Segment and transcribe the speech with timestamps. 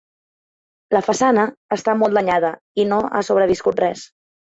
[0.95, 1.43] La façana
[1.77, 2.49] està molt danyada
[2.85, 4.07] i no ha sobreviscut res.